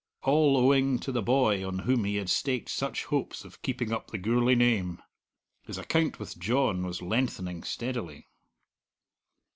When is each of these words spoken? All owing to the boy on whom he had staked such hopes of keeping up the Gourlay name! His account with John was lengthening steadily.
All 0.23 0.57
owing 0.57 0.97
to 1.01 1.11
the 1.11 1.21
boy 1.21 1.63
on 1.63 1.77
whom 1.77 2.05
he 2.05 2.15
had 2.15 2.27
staked 2.27 2.69
such 2.69 3.03
hopes 3.05 3.45
of 3.45 3.61
keeping 3.61 3.93
up 3.93 4.09
the 4.09 4.17
Gourlay 4.17 4.55
name! 4.55 4.99
His 5.67 5.77
account 5.77 6.17
with 6.17 6.39
John 6.39 6.83
was 6.83 7.03
lengthening 7.03 7.61
steadily. 7.61 8.27